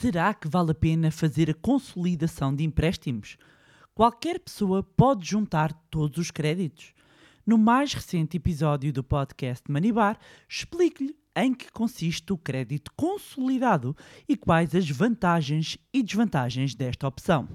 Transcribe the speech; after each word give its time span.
Será 0.00 0.32
que 0.32 0.48
vale 0.48 0.70
a 0.70 0.74
pena 0.74 1.10
fazer 1.10 1.50
a 1.50 1.54
consolidação 1.54 2.54
de 2.54 2.64
empréstimos? 2.64 3.36
Qualquer 3.94 4.40
pessoa 4.40 4.82
pode 4.82 5.28
juntar 5.28 5.74
todos 5.90 6.16
os 6.16 6.30
créditos. 6.30 6.94
No 7.46 7.58
mais 7.58 7.92
recente 7.92 8.38
episódio 8.38 8.94
do 8.94 9.04
podcast 9.04 9.70
Manibar, 9.70 10.18
explico-lhe 10.48 11.14
em 11.36 11.52
que 11.52 11.70
consiste 11.70 12.32
o 12.32 12.38
crédito 12.38 12.90
consolidado 12.96 13.94
e 14.26 14.38
quais 14.38 14.74
as 14.74 14.88
vantagens 14.88 15.76
e 15.92 16.02
desvantagens 16.02 16.74
desta 16.74 17.06
opção. 17.06 17.46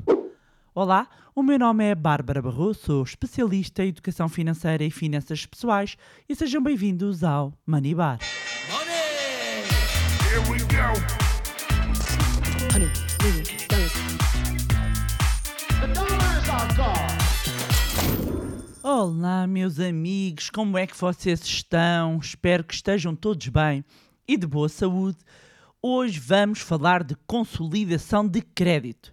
Olá, 0.75 1.09
o 1.33 1.41
meu 1.41 1.57
nome 1.57 1.83
é 1.83 1.95
Bárbara 1.95 2.43
Barroso, 2.43 2.79
sou 2.79 3.03
especialista 3.03 3.83
em 3.83 3.89
educação 3.89 4.29
financeira 4.29 4.83
e 4.83 4.91
finanças 4.91 5.47
pessoais 5.47 5.97
e 6.29 6.35
sejam 6.35 6.61
bem-vindos 6.61 7.23
ao 7.23 7.57
Manibar. 7.65 8.19
Here 10.21 10.41
we 10.47 10.59
go. 10.59 11.24
Olá, 18.87 19.47
meus 19.47 19.79
amigos, 19.79 20.51
como 20.51 20.77
é 20.77 20.85
que 20.85 20.95
vocês 20.95 21.41
estão? 21.43 22.19
Espero 22.19 22.63
que 22.63 22.75
estejam 22.75 23.15
todos 23.15 23.47
bem 23.47 23.83
e 24.27 24.37
de 24.37 24.45
boa 24.45 24.69
saúde. 24.69 25.17
Hoje 25.81 26.19
vamos 26.19 26.59
falar 26.59 27.03
de 27.03 27.15
consolidação 27.25 28.27
de 28.27 28.43
crédito. 28.43 29.11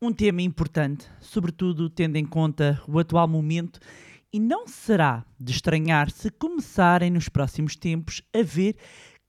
Um 0.00 0.12
tema 0.12 0.40
importante, 0.40 1.08
sobretudo 1.20 1.90
tendo 1.90 2.14
em 2.14 2.24
conta 2.24 2.80
o 2.86 2.96
atual 2.96 3.26
momento, 3.26 3.80
e 4.32 4.38
não 4.38 4.68
será 4.68 5.26
de 5.36 5.50
estranhar 5.50 6.12
se 6.12 6.30
começarem 6.30 7.10
nos 7.10 7.28
próximos 7.28 7.74
tempos 7.74 8.22
a 8.32 8.40
ver 8.40 8.76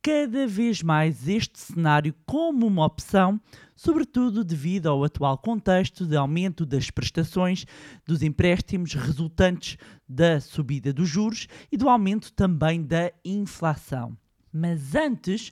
cada 0.01 0.47
vez 0.47 0.81
mais 0.81 1.27
este 1.27 1.59
cenário 1.59 2.15
como 2.25 2.65
uma 2.65 2.85
opção, 2.85 3.39
sobretudo 3.75 4.43
devido 4.43 4.87
ao 4.87 5.03
atual 5.03 5.37
contexto 5.37 6.05
de 6.05 6.15
aumento 6.15 6.65
das 6.65 6.89
prestações 6.89 7.65
dos 8.05 8.23
empréstimos 8.23 8.93
resultantes 8.93 9.77
da 10.07 10.39
subida 10.39 10.93
dos 10.93 11.09
juros 11.09 11.47
e 11.71 11.77
do 11.77 11.89
aumento 11.89 12.31
também 12.33 12.81
da 12.81 13.11
inflação. 13.25 14.17
Mas 14.51 14.95
antes, 14.95 15.51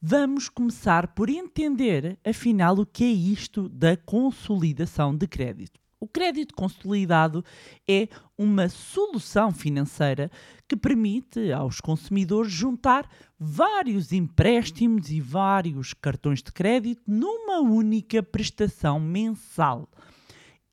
vamos 0.00 0.48
começar 0.48 1.08
por 1.08 1.28
entender, 1.28 2.18
afinal, 2.24 2.78
o 2.78 2.86
que 2.86 3.04
é 3.04 3.10
isto 3.10 3.68
da 3.68 3.96
consolidação 3.96 5.14
de 5.14 5.26
crédito. 5.26 5.81
O 6.02 6.08
crédito 6.08 6.52
consolidado 6.56 7.44
é 7.88 8.08
uma 8.36 8.68
solução 8.68 9.52
financeira 9.52 10.32
que 10.66 10.74
permite 10.74 11.52
aos 11.52 11.80
consumidores 11.80 12.50
juntar 12.50 13.08
vários 13.38 14.10
empréstimos 14.10 15.12
e 15.12 15.20
vários 15.20 15.94
cartões 15.94 16.42
de 16.42 16.50
crédito 16.50 17.02
numa 17.06 17.60
única 17.60 18.20
prestação 18.20 18.98
mensal. 18.98 19.88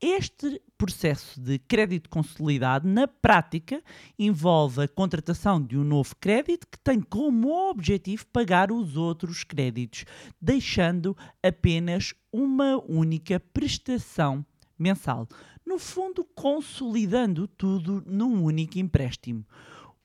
Este 0.00 0.60
processo 0.76 1.40
de 1.40 1.60
crédito 1.60 2.10
consolidado, 2.10 2.88
na 2.88 3.06
prática, 3.06 3.80
envolve 4.18 4.82
a 4.82 4.88
contratação 4.88 5.62
de 5.62 5.78
um 5.78 5.84
novo 5.84 6.16
crédito 6.16 6.66
que 6.66 6.78
tem 6.80 7.00
como 7.00 7.70
objetivo 7.70 8.26
pagar 8.32 8.72
os 8.72 8.96
outros 8.96 9.44
créditos, 9.44 10.04
deixando 10.42 11.16
apenas 11.40 12.14
uma 12.32 12.82
única 12.88 13.38
prestação 13.38 14.44
mensal. 14.82 15.28
No 15.64 15.78
fundo, 15.78 16.24
consolidando 16.34 17.46
tudo 17.46 18.02
num 18.06 18.42
único 18.42 18.78
empréstimo. 18.78 19.44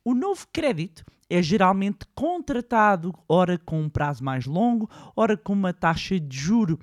O 0.03 0.13
novo 0.13 0.45
crédito 0.53 1.03
é 1.29 1.41
geralmente 1.41 2.05
contratado, 2.13 3.13
ora 3.27 3.57
com 3.57 3.81
um 3.81 3.89
prazo 3.89 4.23
mais 4.23 4.45
longo, 4.45 4.89
ora 5.15 5.35
com 5.35 5.53
uma 5.53 5.73
taxa 5.73 6.19
de 6.19 6.37
juro 6.37 6.79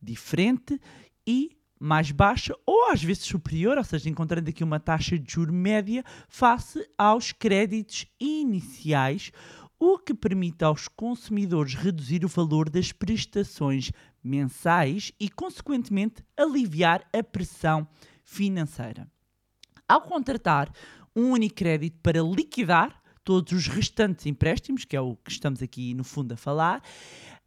diferente 0.00 0.80
e 1.26 1.50
mais 1.78 2.12
baixa 2.12 2.54
ou 2.64 2.90
às 2.90 3.02
vezes 3.02 3.24
superior, 3.24 3.76
ou 3.76 3.84
seja, 3.84 4.08
encontrando 4.08 4.48
aqui 4.48 4.62
uma 4.62 4.78
taxa 4.78 5.18
de 5.18 5.32
juro 5.32 5.52
média 5.52 6.04
face 6.28 6.88
aos 6.96 7.32
créditos 7.32 8.06
iniciais, 8.20 9.32
o 9.78 9.98
que 9.98 10.14
permite 10.14 10.62
aos 10.62 10.86
consumidores 10.86 11.74
reduzir 11.74 12.24
o 12.24 12.28
valor 12.28 12.70
das 12.70 12.92
prestações 12.92 13.90
mensais 14.22 15.12
e, 15.18 15.28
consequentemente, 15.28 16.24
aliviar 16.36 17.06
a 17.12 17.22
pressão 17.22 17.86
financeira. 18.24 19.06
Ao 19.88 20.00
contratar 20.02 20.72
um 21.14 21.30
único 21.32 21.56
crédito 21.56 21.98
para 22.02 22.22
liquidar 22.22 23.02
todos 23.24 23.52
os 23.52 23.66
restantes 23.68 24.26
empréstimos, 24.26 24.84
que 24.84 24.96
é 24.96 25.00
o 25.00 25.16
que 25.16 25.30
estamos 25.30 25.62
aqui 25.62 25.94
no 25.94 26.04
fundo 26.04 26.32
a 26.32 26.36
falar, 26.36 26.82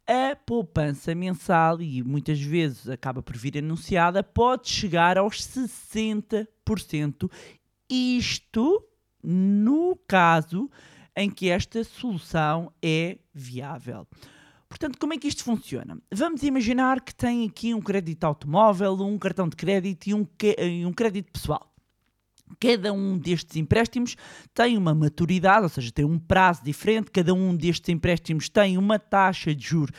a 0.06 0.36
poupança 0.36 1.14
mensal, 1.14 1.82
e 1.82 2.02
muitas 2.02 2.40
vezes 2.40 2.88
acaba 2.88 3.22
por 3.22 3.36
vir 3.36 3.58
anunciada, 3.58 4.22
pode 4.22 4.68
chegar 4.68 5.18
aos 5.18 5.38
60%. 5.38 7.30
Isto 7.90 8.84
no 9.22 9.96
caso 10.06 10.70
em 11.16 11.28
que 11.30 11.48
esta 11.48 11.82
solução 11.82 12.72
é 12.80 13.18
viável. 13.34 14.06
Portanto, 14.68 14.98
como 14.98 15.14
é 15.14 15.18
que 15.18 15.28
isto 15.28 15.44
funciona? 15.44 15.98
Vamos 16.12 16.42
imaginar 16.42 17.00
que 17.00 17.14
tem 17.14 17.46
aqui 17.46 17.72
um 17.72 17.80
crédito 17.80 18.24
automóvel, 18.24 18.94
um 19.00 19.18
cartão 19.18 19.48
de 19.48 19.56
crédito 19.56 20.08
e 20.08 20.14
um, 20.14 20.26
e 20.58 20.84
um 20.84 20.92
crédito 20.92 21.30
pessoal. 21.32 21.72
Cada 22.60 22.92
um 22.92 23.18
destes 23.18 23.56
empréstimos 23.56 24.16
tem 24.54 24.76
uma 24.76 24.94
maturidade, 24.94 25.64
ou 25.64 25.68
seja, 25.68 25.90
tem 25.90 26.04
um 26.04 26.18
prazo 26.18 26.62
diferente, 26.62 27.10
cada 27.10 27.34
um 27.34 27.56
destes 27.56 27.88
empréstimos 27.88 28.48
tem 28.48 28.78
uma 28.78 28.98
taxa 28.98 29.54
de 29.54 29.66
juros 29.66 29.96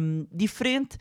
um, 0.00 0.26
diferente 0.32 0.96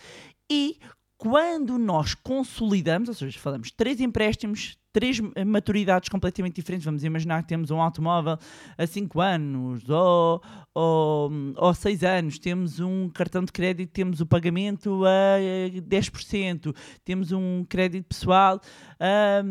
e 0.52 0.78
quando 1.24 1.78
nós 1.78 2.14
consolidamos, 2.14 3.08
ou 3.08 3.16
seja, 3.16 3.40
falamos 3.40 3.72
três 3.72 4.02
empréstimos, 4.02 4.78
três 4.92 5.22
maturidades 5.48 6.10
completamente 6.10 6.56
diferentes, 6.56 6.84
vamos 6.84 7.02
imaginar 7.02 7.42
que 7.44 7.48
temos 7.48 7.72
um 7.72 7.80
automóvel 7.80 8.38
a 8.78 8.86
5 8.86 9.22
anos 9.22 9.88
ou, 9.88 10.44
ou, 10.76 11.32
ou 11.56 11.74
6 11.74 12.04
anos, 12.04 12.40
temos 12.40 12.82
um 12.82 13.08
cartão 13.08 13.42
de 13.42 13.54
crédito, 13.54 13.90
temos 13.92 14.20
o 14.20 14.26
pagamento 14.26 15.06
a 15.06 15.40
10%, 15.82 16.76
temos 17.06 17.32
um 17.32 17.64
crédito 17.70 18.06
pessoal 18.06 18.60
a 19.00 19.42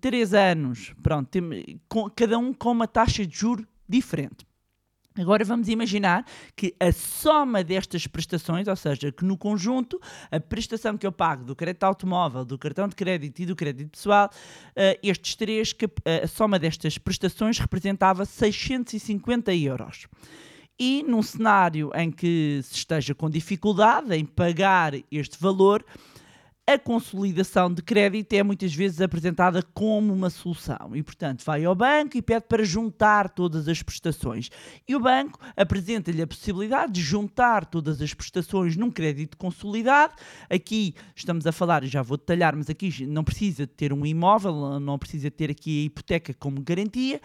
3 0.00 0.32
anos, 0.32 0.94
pronto, 1.02 1.26
tem, 1.28 1.80
cada 2.14 2.38
um 2.38 2.54
com 2.54 2.70
uma 2.70 2.86
taxa 2.86 3.26
de 3.26 3.36
juro 3.36 3.66
diferente. 3.88 4.49
Agora 5.18 5.44
vamos 5.44 5.68
imaginar 5.68 6.24
que 6.54 6.72
a 6.78 6.92
soma 6.92 7.64
destas 7.64 8.06
prestações, 8.06 8.68
ou 8.68 8.76
seja, 8.76 9.10
que 9.10 9.24
no 9.24 9.36
conjunto 9.36 10.00
a 10.30 10.38
prestação 10.38 10.96
que 10.96 11.04
eu 11.04 11.10
pago 11.10 11.44
do 11.44 11.56
crédito 11.56 11.82
automóvel, 11.82 12.44
do 12.44 12.56
cartão 12.56 12.86
de 12.86 12.94
crédito 12.94 13.40
e 13.40 13.46
do 13.46 13.56
crédito 13.56 13.90
pessoal, 13.90 14.28
uh, 14.28 14.98
estes 15.02 15.34
três, 15.34 15.72
uh, 15.72 16.24
a 16.24 16.28
soma 16.28 16.60
destas 16.60 16.96
prestações 16.96 17.58
representava 17.58 18.24
650 18.24 19.52
euros. 19.52 20.06
E 20.78 21.02
num 21.02 21.22
cenário 21.22 21.90
em 21.94 22.10
que 22.10 22.60
se 22.62 22.76
esteja 22.76 23.14
com 23.14 23.28
dificuldade 23.28 24.14
em 24.14 24.24
pagar 24.24 24.94
este 25.10 25.36
valor, 25.40 25.84
a 26.66 26.78
consolidação 26.78 27.72
de 27.72 27.82
crédito 27.82 28.32
é 28.32 28.42
muitas 28.44 28.72
vezes 28.72 29.00
apresentada 29.00 29.60
como 29.74 30.12
uma 30.12 30.30
solução 30.30 30.94
e, 30.94 31.02
portanto, 31.02 31.44
vai 31.44 31.64
ao 31.64 31.74
banco 31.74 32.16
e 32.16 32.22
pede 32.22 32.46
para 32.48 32.62
juntar 32.62 33.28
todas 33.28 33.66
as 33.66 33.82
prestações. 33.82 34.50
E 34.86 34.94
o 34.94 35.00
banco 35.00 35.40
apresenta-lhe 35.56 36.22
a 36.22 36.26
possibilidade 36.26 36.92
de 36.92 37.00
juntar 37.00 37.66
todas 37.66 38.00
as 38.00 38.14
prestações 38.14 38.76
num 38.76 38.90
crédito 38.90 39.36
consolidado. 39.36 40.14
Aqui 40.48 40.94
estamos 41.16 41.44
a 41.44 41.50
falar, 41.50 41.84
já 41.84 42.02
vou 42.02 42.16
detalhar, 42.16 42.54
mas 42.54 42.70
aqui 42.70 43.04
não 43.04 43.24
precisa 43.24 43.66
ter 43.66 43.92
um 43.92 44.06
imóvel, 44.06 44.78
não 44.78 44.98
precisa 44.98 45.28
ter 45.28 45.50
aqui 45.50 45.82
a 45.82 45.84
hipoteca 45.86 46.32
como 46.34 46.60
garantia. 46.60 47.20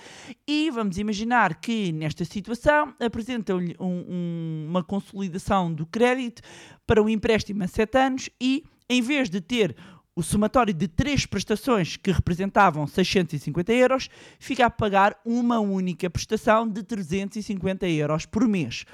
E 0.47 0.72
vamos 0.72 0.97
imaginar 0.97 1.62
que 1.62 1.91
nesta 1.91 2.25
situação 2.25 2.95
apresenta-lhe 3.00 3.75
um, 3.79 4.06
um, 4.09 4.66
uma 4.69 4.84
consolidação 4.84 5.72
do 5.72 5.85
crédito 5.85 6.41
para 6.88 7.01
um 7.01 7.09
empréstimo 7.09 7.63
a 7.63 7.68
7 7.68 7.97
anos 7.97 8.29
e 8.41 8.63
em 8.89 9.01
vez 9.01 9.29
de 9.29 9.41
ter 9.41 9.75
o 10.15 10.23
somatório 10.23 10.73
de 10.73 10.87
três 10.87 11.25
prestações 11.25 11.97
que 11.97 12.11
representavam 12.11 12.87
650 12.87 13.73
euros, 13.73 14.09
fica 14.39 14.65
a 14.65 14.69
pagar 14.69 15.19
uma 15.25 15.59
única 15.59 16.09
prestação 16.09 16.67
de 16.67 16.81
350 16.83 17.87
euros 17.89 18.25
por 18.25 18.47
mês. 18.47 18.85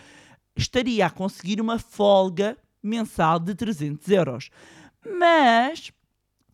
Estaria 0.56 1.06
a 1.06 1.10
conseguir 1.10 1.62
uma 1.62 1.78
folga 1.78 2.58
mensal 2.82 3.40
de 3.40 3.54
300 3.54 4.08
euros. 4.10 4.50
Mas, 5.20 5.92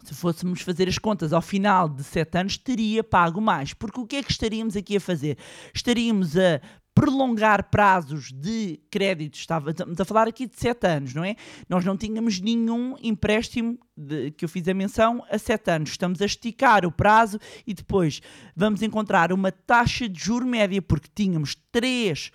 se 0.04 0.14
fôssemos 0.14 0.62
fazer 0.62 0.90
as 0.90 0.98
contas 0.98 1.32
ao 1.32 1.42
final 1.42 1.88
de 1.88 2.04
7 2.04 2.38
anos, 2.38 2.58
teria 2.58 3.04
pago 3.04 3.40
mais. 3.40 3.74
Porque 3.74 4.00
o 4.02 4.06
que 4.06 4.18
é 4.18 4.24
que 4.24 4.32
estaríamos 4.32 4.76
aqui 4.76 4.98
a 4.98 5.02
fazer? 5.02 5.38
Estaríamos 5.74 6.38
a 6.38 6.62
prolongar 6.98 7.70
prazos 7.70 8.32
de 8.32 8.80
créditos, 8.90 9.42
estamos 9.42 10.02
a 10.02 10.06
falar 10.06 10.28
aqui 10.28 10.48
de 10.48 10.56
7 10.56 10.88
anos, 10.88 11.14
não 11.14 11.24
é? 11.24 11.36
Nós 11.70 11.86
não 11.86 11.96
tínhamos 11.96 12.40
nenhum 12.42 12.96
empréstimo 13.04 13.78
de- 13.98 14.32
que 14.32 14.46
eu 14.46 14.50
fiz 14.50 14.68
a 14.68 14.74
menção, 14.74 15.24
a 15.32 15.38
7 15.38 15.72
anos. 15.72 15.90
Estamos 15.90 16.22
a 16.22 16.26
esticar 16.26 16.86
o 16.86 16.92
prazo 16.92 17.40
e 17.66 17.74
depois 17.74 18.22
vamos 18.56 18.82
encontrar 18.82 19.34
uma 19.34 19.52
taxa 19.52 20.08
de 20.08 20.20
juro 20.20 20.46
média, 20.46 20.82
porque 20.82 21.08
tínhamos 21.14 21.56
três, 21.72 22.32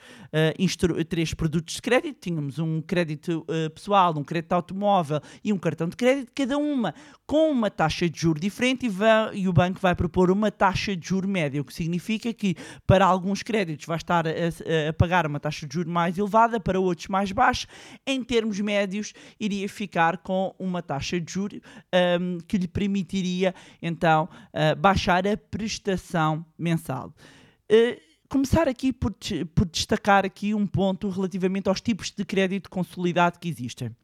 instru- 0.59 1.05
três 1.05 1.35
produtos 1.35 1.75
de 1.75 1.83
crédito, 1.83 2.19
tínhamos 2.21 2.59
um 2.59 2.81
crédito 2.81 3.45
eh, 3.49 3.69
pessoal, 3.69 4.15
um 4.17 4.25
crédito 4.25 4.53
automóvel 4.53 5.21
e 5.45 5.53
um 5.53 5.59
cartão 5.59 5.89
de 5.89 5.97
crédito, 5.97 6.31
cada 6.35 6.57
uma 6.59 6.95
com 7.27 7.51
uma 7.51 7.71
taxa 7.71 8.09
de 8.09 8.21
juro 8.21 8.39
diferente 8.41 8.87
e, 8.87 9.39
e 9.41 9.49
o 9.49 9.53
banco 9.53 9.79
vai 9.81 9.95
propor 9.95 10.31
uma 10.31 10.51
taxa 10.51 10.95
de 10.97 11.07
juro 11.09 11.29
média, 11.29 11.61
o 11.61 11.65
que 11.65 11.73
significa 11.75 12.33
que 12.33 12.55
para 12.87 13.05
alguns 13.05 13.43
créditos 13.43 13.87
vai 13.87 13.97
estar 13.97 14.27
a, 14.27 14.31
a- 14.31 14.89
a 14.91 14.93
pagar 14.93 15.27
uma 15.27 15.41
taxa 15.41 15.67
de 15.67 15.75
juro 15.75 15.91
mais 15.91 16.17
elevada, 16.19 16.59
para 16.61 16.79
outros 16.81 17.09
mais 17.09 17.31
baixa. 17.33 17.67
Em 18.07 18.23
termos 18.23 18.59
médios, 18.61 19.13
iria 19.41 19.69
ficar 19.69 20.19
com 20.19 20.55
uma 20.59 20.83
taxa 20.83 21.21
de 21.21 21.33
juro 21.33 21.52
ahm, 21.93 22.39
que 22.47 22.57
lhe 22.57 22.69
permitiria 22.69 23.55
então 23.81 24.29
ah, 24.53 24.75
baixar 24.75 25.27
a 25.27 25.37
prestação 25.37 26.45
mensal. 26.59 27.13
Eh, 27.69 28.01
começar 28.29 28.69
aqui 28.69 28.93
por, 28.93 29.15
por 29.55 29.67
destacar 29.67 30.25
aqui 30.25 30.55
um 30.55 30.67
ponto 30.67 31.09
relativamente 31.11 31.69
aos 31.69 31.81
tipos 31.81 32.11
de 32.11 32.25
crédito 32.25 32.71
consolidado 32.71 33.39
que 33.39 33.49
existem. 33.49 33.95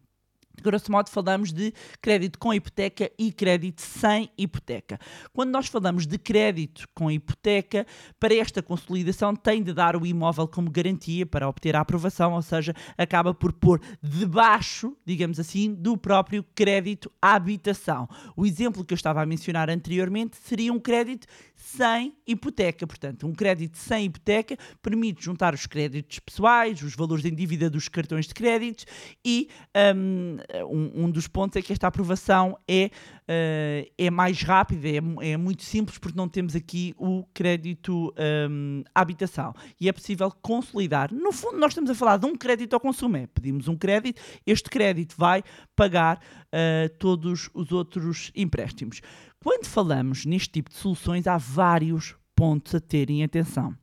Grosso 0.63 0.91
modo, 0.91 1.09
falamos 1.09 1.53
de 1.53 1.73
crédito 2.01 2.39
com 2.39 2.53
hipoteca 2.53 3.11
e 3.19 3.33
crédito 3.33 3.81
sem 3.81 4.31
hipoteca. 4.37 4.99
Quando 5.33 5.51
nós 5.51 5.67
falamos 5.69 6.07
de 6.07 6.19
crédito 6.19 6.87
com 6.95 7.11
hipoteca, 7.11 7.87
para 8.19 8.35
esta 8.35 8.63
consolidação 8.63 9.35
tem 9.35 9.63
de 9.63 9.73
dar 9.73 9.97
o 9.97 10.07
imóvel 10.07 10.49
como 10.49 10.71
garantia 10.71 11.27
para 11.27 11.49
obter 11.49 11.77
a 11.77 11.81
aprovação, 11.81 12.33
ou 12.33 12.43
seja, 12.43 12.75
acaba 12.97 13.35
por 13.35 13.53
pôr 13.53 13.81
debaixo, 14.03 14.97
digamos 15.05 15.39
assim, 15.39 15.75
do 15.75 15.97
próprio 15.97 16.45
crédito 16.55 17.11
à 17.21 17.35
habitação. 17.35 18.09
O 18.37 18.47
exemplo 18.47 18.85
que 18.85 18.93
eu 18.93 18.97
estava 18.97 19.23
a 19.23 19.27
mencionar 19.27 19.71
anteriormente 19.71 20.37
seria 20.37 20.73
um 20.73 20.79
crédito 20.79 21.27
sem 21.55 22.15
hipoteca. 22.27 22.87
Portanto, 22.87 23.27
um 23.27 23.35
crédito 23.35 23.77
sem 23.77 24.07
hipoteca 24.07 24.57
permite 24.83 25.25
juntar 25.25 25.55
os 25.55 25.67
créditos 25.67 26.19
pessoais, 26.19 26.83
os 26.83 26.95
valores 26.95 27.25
em 27.25 27.35
dívida 27.35 27.69
dos 27.69 27.89
cartões 27.89 28.27
de 28.27 28.35
crédito 28.35 28.85
e 29.25 29.49
hum, 29.95 30.37
um, 30.65 31.05
um 31.05 31.11
dos 31.11 31.29
pontos 31.29 31.57
é 31.57 31.63
que 31.63 31.73
esta 31.73 31.87
aprovação 31.87 32.59
é, 32.67 32.91
eh, 33.27 33.91
é 33.99 34.11
mais 34.11 34.43
rápida, 34.43 34.89
é, 34.89 35.33
é 35.33 35.37
muito 35.37 35.63
simples 35.63 35.99
porque 35.99 36.17
não 36.17 36.29
temos 36.29 36.57
aqui 36.57 36.95
o 36.97 37.25
crédito 37.35 38.15
hum, 38.51 38.83
à 38.95 39.01
habitação 39.01 39.53
e 39.81 39.89
é 39.89 39.93
possível 39.93 40.33
consolidar. 40.43 41.13
No 41.13 41.33
fundo, 41.33 41.59
nós 41.59 41.73
estamos 41.73 41.91
a 41.91 41.95
falar 41.95 42.17
de 42.17 42.27
um 42.27 42.35
crédito 42.35 42.75
ao 42.75 42.81
consumo. 42.81 43.17
É, 43.17 43.27
pedimos 43.27 43.69
um 43.69 43.77
crédito, 43.77 44.21
este 44.47 44.71
crédito 44.71 45.15
vai 45.19 45.43
pagar 45.77 46.21
eh, 46.51 46.89
todos 46.99 47.51
os 47.53 47.71
outros 47.73 48.31
empréstimos. 48.35 49.03
Quando 49.39 49.67
falamos 49.67 50.25
neste 50.25 50.51
tipo 50.51 50.71
de 50.71 50.77
soluções, 50.77 51.27
há 51.27 51.37
vários 51.37 52.15
pontos 52.35 52.75
a 52.75 52.81
terem 52.81 53.23
atenção. 53.23 53.77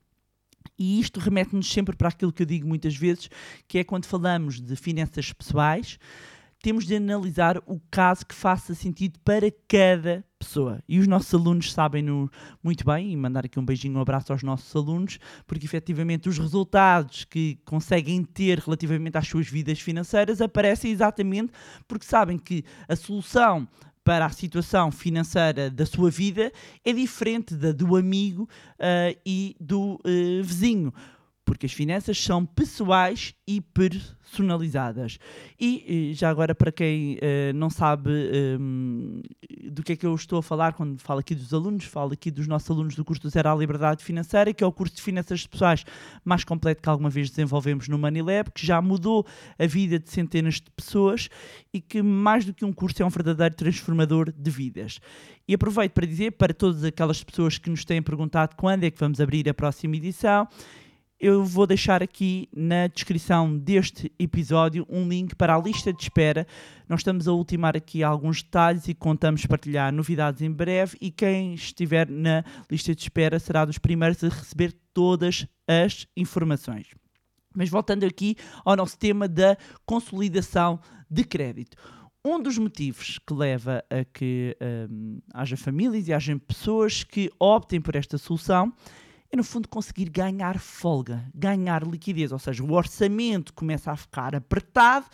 E 0.78 1.00
isto 1.00 1.20
remete-nos 1.20 1.72
sempre 1.72 1.96
para 1.96 2.10
aquilo 2.10 2.34
que 2.34 2.42
eu 2.42 2.46
digo 2.46 2.68
muitas 2.68 2.96
vezes, 2.96 3.30
que 3.68 3.78
é 3.78 3.84
quando 3.84 4.06
falamos 4.06 4.60
de 4.60 4.76
finanças 4.76 5.32
pessoais, 5.32 5.98
temos 6.66 6.88
de 6.88 6.96
analisar 6.96 7.60
o 7.68 7.80
caso 7.92 8.26
que 8.26 8.34
faça 8.34 8.74
sentido 8.74 9.20
para 9.20 9.54
cada 9.68 10.26
pessoa. 10.40 10.82
E 10.90 10.98
os 10.98 11.06
nossos 11.06 11.32
alunos 11.32 11.72
sabem-no 11.72 12.28
muito 12.64 12.84
bem, 12.84 13.12
e 13.12 13.16
mandar 13.16 13.46
aqui 13.46 13.60
um 13.60 13.64
beijinho, 13.64 14.00
um 14.00 14.02
abraço 14.02 14.34
aos 14.34 14.42
nossos 14.42 14.76
alunos, 14.76 15.20
porque 15.46 15.68
efetivamente 15.68 16.28
os 16.28 16.40
resultados 16.40 17.24
que 17.24 17.60
conseguem 17.66 18.24
ter 18.24 18.58
relativamente 18.58 19.16
às 19.16 19.28
suas 19.28 19.48
vidas 19.48 19.80
financeiras 19.80 20.42
aparecem 20.42 20.92
exatamente 20.92 21.54
porque 21.88 22.08
sabem 22.08 22.36
que 22.36 22.66
a 22.90 22.96
solução 22.96 23.68
para 24.04 24.26
a 24.26 24.30
situação 24.32 24.92
financeira 24.92 25.70
da 25.70 25.86
sua 25.86 26.10
vida 26.10 26.52
é 26.84 26.92
diferente 26.92 27.54
da 27.54 27.72
do 27.72 27.96
amigo 27.96 28.50
ah, 28.80 29.16
e 29.24 29.56
do 29.60 30.02
eh, 30.04 30.42
vizinho. 30.42 30.92
Porque 31.56 31.68
as 31.68 31.72
finanças 31.72 32.22
são 32.22 32.46
pessoais 32.46 33.34
e 33.48 33.62
personalizadas. 33.62 35.18
E 35.58 36.10
eh, 36.12 36.14
já 36.14 36.30
agora, 36.30 36.54
para 36.54 36.70
quem 36.70 37.18
eh, 37.22 37.54
não 37.54 37.70
sabe 37.70 38.12
hum, 38.60 39.22
do 39.72 39.82
que 39.82 39.94
é 39.94 39.96
que 39.96 40.06
eu 40.06 40.14
estou 40.14 40.40
a 40.40 40.44
falar 40.44 40.74
quando 40.74 41.00
falo 41.00 41.22
aqui 41.22 41.34
dos 41.34 41.54
alunos, 41.54 41.86
falo 41.86 42.12
aqui 42.12 42.30
dos 42.30 42.46
nossos 42.46 42.70
alunos 42.70 42.94
do 42.94 43.06
curso 43.06 43.22
do 43.22 43.30
Zero 43.30 43.48
à 43.48 43.56
Liberdade 43.56 44.04
Financeira, 44.04 44.54
que 44.54 44.66
é 44.66 44.68
o 44.68 44.72
curso 44.72 44.98
de 44.98 45.02
finanças 45.02 45.48
pessoais 45.48 45.86
mais 46.26 46.44
completo 46.44 46.82
que 46.82 46.90
alguma 46.90 47.10
vez 47.10 47.30
desenvolvemos 47.30 47.88
no 47.88 47.98
Money 47.98 48.22
Lab, 48.22 48.52
que 48.52 48.68
já 48.68 48.82
mudou 48.82 49.26
a 49.58 49.66
vida 49.66 49.98
de 49.98 50.10
centenas 50.10 50.56
de 50.56 50.70
pessoas 50.72 51.30
e 51.74 51.80
que, 51.80 52.02
mais 52.02 52.44
do 52.44 52.54
que 52.54 52.66
um 52.66 52.74
curso, 52.74 53.02
é 53.02 53.06
um 53.06 53.10
verdadeiro 53.10 53.56
transformador 53.56 54.30
de 54.30 54.52
vidas. 54.52 55.00
E 55.48 55.54
aproveito 55.54 55.94
para 55.94 56.06
dizer 56.06 56.32
para 56.32 56.54
todas 56.54 56.84
aquelas 56.84 57.24
pessoas 57.24 57.58
que 57.58 57.70
nos 57.70 57.86
têm 57.86 58.02
perguntado 58.02 58.58
quando 58.58 58.84
é 58.84 58.92
que 58.92 59.00
vamos 59.00 59.22
abrir 59.22 59.48
a 59.48 59.54
próxima 59.54 59.96
edição, 59.96 60.46
eu 61.20 61.46
vou 61.46 61.66
deixar 61.66 62.04
aqui 62.04 62.50
na 62.54 62.88
descrição 62.88 63.58
deste 63.58 64.12
episódio 64.20 64.86
um 64.90 65.08
link 65.08 65.34
para 65.36 65.56
a 65.56 65.60
lista 65.60 65.94
de 65.94 66.04
espera. 66.04 66.46
Nós 66.90 67.00
estamos 67.00 67.28
a 67.28 67.34
ultimar 67.34 67.76
aqui 67.76 68.04
alguns 68.04 68.44
detalhes 68.44 68.88
e 68.88 68.94
contamos 68.94 69.46
partilhar 69.46 69.94
novidades 69.94 70.42
em 70.42 70.52
breve. 70.52 70.98
E 71.00 71.10
quem 71.10 71.54
estiver 71.54 72.10
na 72.10 72.44
lista 72.70 72.94
de 72.94 73.02
espera 73.02 73.40
será 73.40 73.64
dos 73.64 73.78
primeiros 73.78 74.24
a 74.24 74.30
receber 74.30 74.74
todas 74.94 75.48
as 75.68 76.06
informações. 76.18 76.88
Mas 77.56 77.70
voltando 77.70 78.06
aqui 78.06 78.36
ao 78.66 78.76
nosso 78.76 79.00
tema 79.00 79.28
da 79.28 79.58
consolidação 79.86 80.80
de 81.10 81.24
crédito. 81.24 81.78
Um 82.26 82.42
dos 82.42 82.58
motivos 82.58 83.20
que 83.26 83.34
leva 83.34 83.84
a 83.90 84.04
que 84.04 84.58
hum, 84.90 85.20
haja 85.34 85.56
famílias 85.56 86.08
e 86.08 86.14
haja 86.14 86.38
pessoas 86.40 87.04
que 87.04 87.32
optem 87.40 87.80
por 87.80 87.96
esta 87.96 88.18
solução 88.18 88.74
é, 89.32 89.36
no 89.36 89.44
fundo, 89.44 89.68
conseguir 89.68 90.10
ganhar 90.10 90.60
folga, 90.60 91.26
ganhar 91.34 91.86
liquidez. 91.86 92.32
Ou 92.32 92.40
seja, 92.40 92.64
o 92.64 92.72
orçamento 92.74 93.54
começa 93.54 93.92
a 93.92 93.96
ficar 93.98 94.36
apertado, 94.36 95.06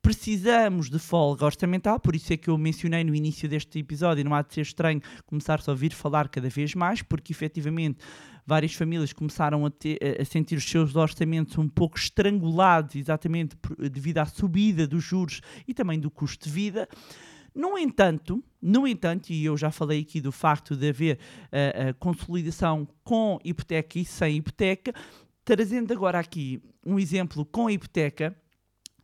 precisamos 0.00 0.88
de 0.88 0.98
folga 0.98 1.44
orçamental, 1.44 1.98
por 1.98 2.14
isso 2.14 2.32
é 2.32 2.36
que 2.36 2.48
eu 2.48 2.56
mencionei 2.56 3.02
no 3.02 3.14
início 3.14 3.48
deste 3.48 3.80
episódio, 3.80 4.24
não 4.24 4.34
há 4.34 4.42
de 4.42 4.54
ser 4.54 4.60
estranho 4.60 5.02
começar-se 5.26 5.68
a 5.68 5.72
ouvir 5.72 5.92
falar 5.92 6.28
cada 6.28 6.48
vez 6.48 6.74
mais, 6.74 7.02
porque 7.02 7.32
efetivamente 7.32 7.98
várias 8.46 8.72
famílias 8.72 9.12
começaram 9.12 9.66
a, 9.66 9.70
ter- 9.70 9.98
a 10.18 10.24
sentir 10.24 10.56
os 10.56 10.64
seus 10.64 10.94
orçamentos 10.96 11.58
um 11.58 11.68
pouco 11.68 11.98
estrangulados, 11.98 12.94
exatamente 12.94 13.56
por- 13.56 13.76
devido 13.90 14.18
à 14.18 14.24
subida 14.24 14.86
dos 14.86 15.02
juros 15.02 15.42
e 15.66 15.74
também 15.74 15.98
do 15.98 16.10
custo 16.10 16.48
de 16.48 16.54
vida. 16.54 16.88
No 17.54 17.78
entanto, 17.78 18.42
no 18.60 18.86
entanto, 18.86 19.30
e 19.30 19.44
eu 19.44 19.56
já 19.56 19.70
falei 19.70 20.00
aqui 20.00 20.20
do 20.20 20.32
facto 20.32 20.76
de 20.76 20.88
haver 20.88 21.18
a 21.52 21.92
consolidação 21.94 22.86
com 23.02 23.38
hipoteca 23.44 23.98
e 23.98 24.04
sem 24.04 24.36
hipoteca, 24.36 24.92
trazendo 25.44 25.92
agora 25.92 26.18
aqui 26.18 26.62
um 26.84 26.98
exemplo 26.98 27.44
com 27.44 27.70
hipoteca, 27.70 28.36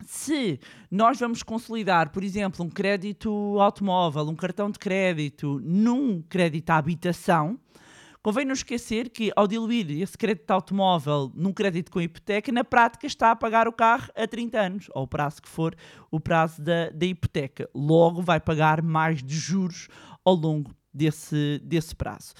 se 0.05 0.59
nós 0.91 1.19
vamos 1.19 1.41
consolidar, 1.41 2.11
por 2.11 2.23
exemplo, 2.23 2.65
um 2.65 2.69
crédito 2.69 3.29
automóvel, 3.59 4.27
um 4.27 4.35
cartão 4.35 4.69
de 4.69 4.77
crédito 4.77 5.61
num 5.63 6.21
crédito 6.21 6.69
à 6.69 6.77
habitação, 6.77 7.59
convém 8.25 8.43
não 8.43 8.53
esquecer 8.53 9.11
que 9.11 9.31
ao 9.35 9.47
diluir 9.47 10.01
esse 10.01 10.17
crédito 10.17 10.49
automóvel 10.49 11.31
num 11.35 11.53
crédito 11.53 11.91
com 11.91 12.01
hipoteca, 12.01 12.51
na 12.51 12.63
prática 12.63 13.05
está 13.05 13.29
a 13.29 13.35
pagar 13.35 13.67
o 13.67 13.71
carro 13.71 14.09
a 14.15 14.27
30 14.27 14.59
anos, 14.59 14.87
ou 14.95 15.03
o 15.03 15.07
prazo 15.07 15.43
que 15.43 15.47
for 15.47 15.75
o 16.09 16.19
prazo 16.19 16.59
da, 16.59 16.89
da 16.89 17.05
hipoteca. 17.05 17.69
Logo 17.71 18.23
vai 18.23 18.39
pagar 18.39 18.81
mais 18.81 19.21
de 19.21 19.35
juros 19.35 19.89
ao 20.25 20.33
longo 20.33 20.75
desse, 20.91 21.61
desse 21.63 21.95
prazo. 21.95 22.33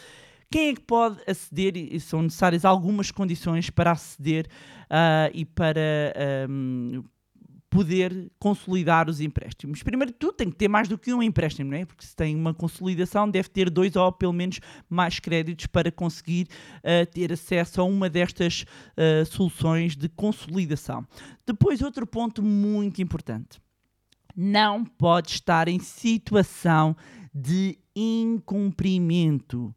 Quem 0.50 0.70
é 0.70 0.74
que 0.74 0.82
pode 0.82 1.22
aceder 1.30 1.78
e 1.78 2.00
são 2.00 2.24
necessárias 2.24 2.66
algumas 2.66 3.12
condições 3.12 3.70
para 3.70 3.92
aceder 3.92 4.48
ah, 4.90 5.30
e 5.36 5.46
para 5.46 6.16
ahm, 6.50 7.04
poder 7.76 8.32
consolidar 8.40 9.10
os 9.10 9.20
empréstimos. 9.20 9.84
Primeiro 9.84 10.12
de 10.12 10.18
tudo, 10.18 10.34
tem 10.34 10.50
que 10.50 10.56
ter 10.56 10.68
mais 10.68 10.88
do 10.88 10.98
que 10.98 11.14
um 11.14 11.22
empréstimo, 11.22 11.72
não 11.72 11.78
é? 11.78 11.86
Porque 11.86 12.06
se 12.06 12.16
tem 12.16 12.36
uma 12.36 12.54
consolidação, 12.54 13.30
deve 13.30 13.50
ter 13.50 13.70
dois 13.70 13.96
ou 13.96 14.12
pelo 14.12 14.34
menos 14.34 14.60
mais 14.90 15.20
créditos 15.20 15.66
para 15.68 15.92
conseguir 15.92 16.48
ah, 16.84 17.06
ter 17.06 17.34
acesso 17.34 17.82
a 17.82 17.84
uma 17.84 18.10
destas 18.10 18.66
ah, 18.96 19.26
soluções 19.26 19.96
de 19.96 20.08
consolidação. 20.10 21.06
Depois, 21.46 21.82
outro 21.82 22.08
ponto 22.08 22.42
muito 22.42 23.02
importante. 23.02 23.62
Não 24.36 24.84
pode 24.84 25.32
estar 25.32 25.68
em 25.68 25.80
situação 25.80 26.96
de 27.34 27.78
incumprimento. 27.96 29.74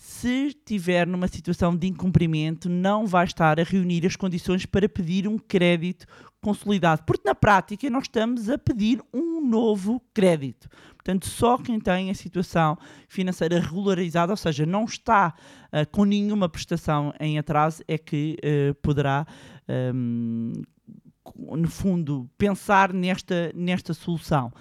Se 0.00 0.46
estiver 0.46 1.08
numa 1.08 1.26
situação 1.26 1.74
de 1.74 1.88
incumprimento, 1.88 2.68
não 2.68 3.04
vai 3.04 3.24
estar 3.24 3.58
a 3.58 3.64
reunir 3.64 4.06
as 4.06 4.14
condições 4.14 4.64
para 4.64 4.88
pedir 4.88 5.26
um 5.26 5.36
crédito 5.36 6.06
consolidado, 6.40 7.02
porque 7.04 7.26
na 7.26 7.34
prática 7.34 7.90
nós 7.90 8.04
estamos 8.04 8.48
a 8.48 8.56
pedir 8.56 9.02
um 9.12 9.44
novo 9.44 10.00
crédito. 10.14 10.68
Portanto, 10.94 11.26
só 11.26 11.58
quem 11.58 11.80
tem 11.80 12.10
a 12.10 12.14
situação 12.14 12.78
financeira 13.08 13.58
regularizada, 13.58 14.32
ou 14.32 14.36
seja, 14.36 14.64
não 14.64 14.84
está 14.84 15.34
ah, 15.72 15.84
com 15.86 16.04
nenhuma 16.04 16.48
prestação 16.48 17.12
em 17.18 17.36
atraso, 17.36 17.82
é 17.88 17.98
que 17.98 18.36
ah, 18.40 18.76
poderá, 18.80 19.26
ahm, 19.68 20.52
no 21.36 21.68
fundo, 21.68 22.30
pensar 22.38 22.92
nesta, 22.92 23.50
nesta 23.52 23.92
solução. 23.92 24.52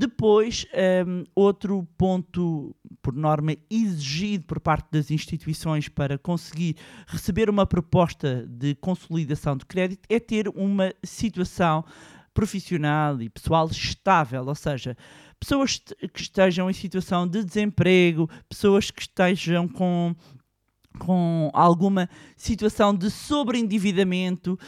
Depois, 0.00 0.66
um, 1.06 1.24
outro 1.34 1.86
ponto, 1.98 2.74
por 3.02 3.14
norma, 3.14 3.54
exigido 3.70 4.44
por 4.44 4.60
parte 4.60 4.88
das 4.90 5.10
instituições 5.10 5.88
para 5.88 6.18
conseguir 6.18 6.76
receber 7.06 7.48
uma 7.48 7.66
proposta 7.66 8.46
de 8.46 8.74
consolidação 8.74 9.56
de 9.56 9.64
crédito 9.64 10.06
é 10.08 10.20
ter 10.20 10.48
uma 10.48 10.92
situação 11.02 11.84
profissional 12.32 13.20
e 13.20 13.28
pessoal 13.28 13.68
estável, 13.68 14.46
ou 14.46 14.54
seja, 14.54 14.96
pessoas 15.38 15.78
que 16.12 16.20
estejam 16.20 16.70
em 16.70 16.72
situação 16.72 17.26
de 17.26 17.42
desemprego, 17.42 18.30
pessoas 18.48 18.90
que 18.90 19.02
estejam 19.02 19.66
com, 19.66 20.14
com 20.98 21.50
alguma 21.52 22.08
situação 22.36 22.94
de 22.94 23.10
sobreendividamento, 23.10 24.58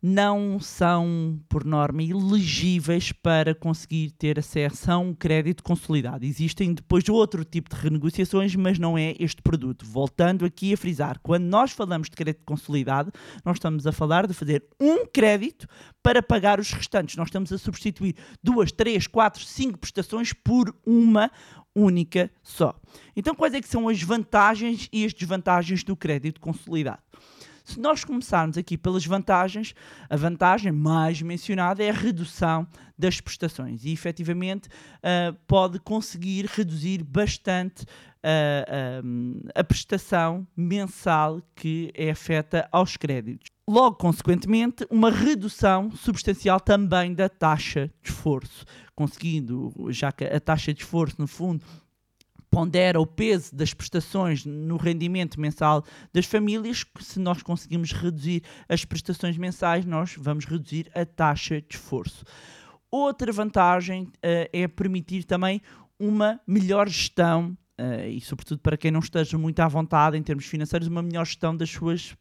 não 0.00 0.60
são, 0.60 1.40
por 1.48 1.64
norma, 1.64 2.02
elegíveis 2.02 3.10
para 3.10 3.54
conseguir 3.54 4.12
ter 4.12 4.38
acesso 4.38 4.92
a 4.92 4.98
um 4.98 5.12
crédito 5.12 5.62
consolidado. 5.62 6.24
Existem 6.24 6.72
depois 6.72 7.08
outro 7.08 7.44
tipo 7.44 7.68
de 7.68 7.80
renegociações, 7.80 8.54
mas 8.54 8.78
não 8.78 8.96
é 8.96 9.14
este 9.18 9.42
produto. 9.42 9.84
Voltando 9.84 10.44
aqui 10.44 10.72
a 10.72 10.76
frisar, 10.76 11.18
quando 11.20 11.44
nós 11.44 11.72
falamos 11.72 12.08
de 12.08 12.16
crédito 12.16 12.44
consolidado, 12.44 13.12
nós 13.44 13.56
estamos 13.56 13.86
a 13.86 13.92
falar 13.92 14.26
de 14.26 14.34
fazer 14.34 14.64
um 14.80 15.04
crédito 15.04 15.66
para 16.02 16.22
pagar 16.22 16.60
os 16.60 16.70
restantes. 16.70 17.16
Nós 17.16 17.28
estamos 17.28 17.52
a 17.52 17.58
substituir 17.58 18.14
duas, 18.42 18.70
três, 18.70 19.06
quatro, 19.08 19.42
cinco 19.42 19.78
prestações 19.78 20.32
por 20.32 20.74
uma 20.86 21.30
única 21.74 22.30
só. 22.42 22.74
Então, 23.16 23.34
quais 23.34 23.54
é 23.54 23.60
que 23.60 23.68
são 23.68 23.88
as 23.88 24.02
vantagens 24.02 24.88
e 24.92 25.04
as 25.04 25.12
desvantagens 25.12 25.82
do 25.82 25.96
crédito 25.96 26.40
consolidado? 26.40 27.02
Se 27.68 27.78
nós 27.78 28.02
começarmos 28.02 28.56
aqui 28.56 28.78
pelas 28.78 29.04
vantagens, 29.04 29.74
a 30.08 30.16
vantagem 30.16 30.72
mais 30.72 31.20
mencionada 31.20 31.84
é 31.84 31.90
a 31.90 31.92
redução 31.92 32.66
das 32.96 33.20
prestações 33.20 33.84
e 33.84 33.92
efetivamente 33.92 34.68
uh, 34.68 35.36
pode 35.46 35.78
conseguir 35.78 36.46
reduzir 36.46 37.04
bastante 37.04 37.82
uh, 37.82 39.50
a 39.54 39.62
prestação 39.62 40.46
mensal 40.56 41.42
que 41.54 41.92
é 41.94 42.10
afeta 42.10 42.66
aos 42.72 42.96
créditos. 42.96 43.48
Logo, 43.68 43.96
consequentemente, 43.96 44.86
uma 44.88 45.10
redução 45.10 45.90
substancial 45.90 46.58
também 46.58 47.12
da 47.12 47.28
taxa 47.28 47.90
de 48.02 48.08
esforço, 48.08 48.64
conseguindo, 48.94 49.74
já 49.90 50.10
que 50.10 50.24
a 50.24 50.40
taxa 50.40 50.72
de 50.72 50.80
esforço, 50.80 51.16
no 51.18 51.26
fundo, 51.26 51.62
pondera 52.50 53.00
o 53.00 53.06
peso 53.06 53.54
das 53.54 53.74
prestações 53.74 54.44
no 54.44 54.76
rendimento 54.76 55.40
mensal 55.40 55.84
das 56.12 56.26
famílias, 56.26 56.84
se 57.00 57.18
nós 57.18 57.42
conseguimos 57.42 57.92
reduzir 57.92 58.42
as 58.68 58.84
prestações 58.84 59.36
mensais, 59.36 59.84
nós 59.84 60.14
vamos 60.18 60.44
reduzir 60.44 60.90
a 60.94 61.04
taxa 61.04 61.60
de 61.60 61.76
esforço. 61.76 62.24
Outra 62.90 63.30
vantagem 63.32 64.04
uh, 64.04 64.48
é 64.52 64.66
permitir 64.66 65.24
também 65.24 65.60
uma 65.98 66.40
melhor 66.46 66.88
gestão 66.88 67.56
Uh, 67.80 68.08
e 68.08 68.20
sobretudo 68.20 68.58
para 68.58 68.76
quem 68.76 68.90
não 68.90 68.98
esteja 68.98 69.38
muito 69.38 69.60
à 69.60 69.68
vontade 69.68 70.16
em 70.16 70.22
termos 70.22 70.46
financeiros, 70.46 70.88
uma 70.88 71.00
melhor 71.00 71.24
gestão 71.24 71.56
das 71.56 71.70
suas, 71.70 72.16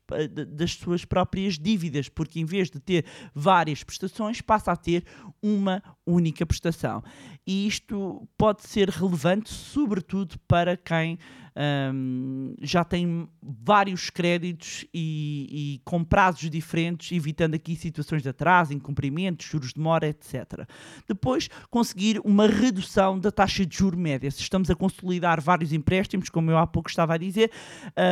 das 0.50 0.74
suas 0.74 1.04
próprias 1.04 1.58
dívidas, 1.58 2.08
porque 2.10 2.40
em 2.40 2.46
vez 2.46 2.70
de 2.70 2.80
ter 2.80 3.06
várias 3.34 3.84
prestações, 3.84 4.40
passa 4.40 4.72
a 4.72 4.76
ter 4.76 5.04
uma 5.42 5.82
única 6.06 6.46
prestação. 6.46 7.04
E 7.46 7.66
isto 7.66 8.28
pode 8.38 8.68
ser 8.68 8.90
relevante, 8.90 9.50
sobretudo 9.50 10.38
para 10.48 10.78
quem 10.78 11.18
um, 11.58 12.54
já 12.62 12.84
tem 12.84 13.28
vários 13.42 14.10
créditos 14.12 14.86
e, 14.94 15.48
e, 15.50 15.82
com 15.84 16.04
prazos 16.04 16.50
diferentes, 16.50 17.12
evitando 17.12 17.56
aqui 17.56 17.76
situações 17.76 18.22
de 18.22 18.30
atraso, 18.30 18.74
incumprimentos, 18.74 19.48
juros 19.48 19.74
de 19.74 19.80
mora, 19.80 20.08
etc. 20.08 20.68
Depois, 21.08 21.50
conseguir 21.70 22.22
uma 22.24 22.48
redução 22.48 23.18
da 23.20 23.32
taxa 23.32 23.66
de 23.66 23.76
juro 23.76 23.98
média. 23.98 24.30
Se 24.30 24.42
estamos 24.42 24.70
a 24.70 24.76
consolidar 24.76 25.42
vários 25.42 25.74
empréstimos, 25.74 26.30
como 26.30 26.52
eu 26.52 26.58
há 26.58 26.68
pouco 26.68 26.90
estava 26.90 27.16
a 27.16 27.18
dizer, 27.18 27.52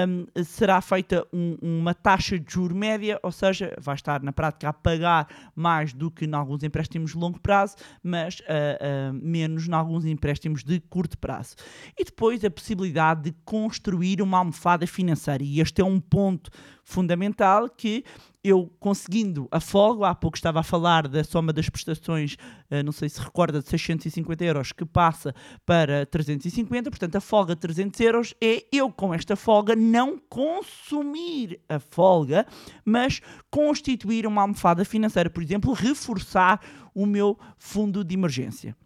um, 0.08 0.44
será 0.44 0.82
feita 0.82 1.26
um, 1.32 1.58
uma 1.62 1.94
taxa 1.94 2.40
de 2.40 2.52
juro 2.52 2.76
média, 2.76 3.20
ou 3.22 3.32
seja, 3.32 3.76
vai 3.80 3.96
estar 3.96 4.24
na 4.24 4.34
prática 4.34 4.70
a 4.70 4.74
pagar 4.74 5.28
mais 5.56 5.94
do 5.94 6.10
que 6.10 6.26
em 6.26 6.34
alguns 6.34 6.64
empréstimos 6.64 7.12
de 7.12 7.18
longo 7.18 7.40
prazo, 7.40 7.76
mas 8.02 8.40
uh, 8.40 8.44
uh, 8.44 9.14
menos 9.14 9.68
em 9.68 9.74
alguns 9.74 10.06
empréstimos 10.06 10.64
de 10.64 10.80
curto 10.80 11.18
prazo. 11.18 11.56
E 11.98 12.04
depois 12.04 12.44
a 12.44 12.50
possibilidade 12.50 13.24
de 13.24 13.35
construir 13.44 14.22
uma 14.22 14.38
almofada 14.38 14.88
financeira. 14.88 15.44
E 15.44 15.60
este 15.60 15.82
é 15.82 15.86
um 15.86 16.00
ponto 16.00 16.50
fundamental 16.84 17.68
que 17.68 18.04
eu 18.48 18.72
conseguindo 18.80 19.48
a 19.50 19.60
folga, 19.60 20.08
há 20.08 20.14
pouco 20.14 20.38
estava 20.38 20.60
a 20.60 20.64
falar 20.64 21.08
da 21.08 21.24
soma 21.24 21.52
das 21.52 21.68
prestações, 21.68 22.38
eh, 22.70 22.84
não 22.84 22.92
sei 22.92 23.10
se 23.10 23.20
recorda, 23.20 23.60
de 23.60 23.68
650 23.68 24.46
euros 24.46 24.72
que 24.72 24.86
passa 24.86 25.34
para 25.66 26.06
350, 26.06 26.92
portanto 26.92 27.16
a 27.16 27.22
folga 27.22 27.56
de 27.56 27.62
300 27.62 28.00
euros 28.02 28.36
é 28.40 28.64
eu 28.72 28.92
com 28.92 29.12
esta 29.12 29.36
folga 29.36 29.76
não 29.76 30.20
consumir 30.30 31.60
a 31.68 31.80
folga, 31.80 32.46
mas 32.86 33.20
constituir 33.50 34.28
uma 34.28 34.44
almofada 34.44 34.86
financeira, 34.86 35.28
por 35.28 35.42
exemplo, 35.42 35.74
reforçar 35.74 36.62
o 36.94 37.08
meu 37.08 37.40
fundo 37.58 38.04
de 38.04 38.14
emergência. 38.14 38.78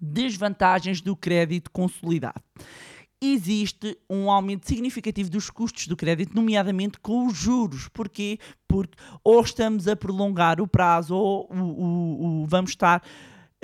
Desvantagens 0.00 1.02
do 1.02 1.14
crédito 1.14 1.70
consolidado 1.70 2.40
existe 3.20 3.96
um 4.08 4.30
aumento 4.30 4.66
significativo 4.66 5.30
dos 5.30 5.50
custos 5.50 5.86
do 5.86 5.96
crédito, 5.96 6.34
nomeadamente 6.34 6.98
com 7.00 7.26
os 7.26 7.36
juros. 7.36 7.88
Porquê? 7.88 8.38
Porque 8.68 8.96
ou 9.22 9.40
estamos 9.40 9.88
a 9.88 9.96
prolongar 9.96 10.60
o 10.60 10.66
prazo 10.66 11.14
ou 11.14 11.48
o, 11.50 11.56
o, 11.56 12.42
o 12.42 12.46
vamos 12.46 12.70
estar 12.70 13.02